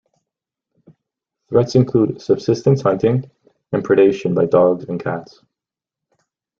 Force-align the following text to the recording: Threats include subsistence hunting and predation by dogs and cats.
Threats 1.49 1.75
include 1.75 2.23
subsistence 2.23 2.81
hunting 2.81 3.29
and 3.71 3.83
predation 3.83 4.33
by 4.33 4.47
dogs 4.47 4.85
and 4.85 4.99
cats. 4.99 5.43